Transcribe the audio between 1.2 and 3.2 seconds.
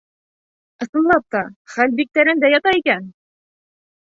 та, хәл бик тәрәндә ята икән!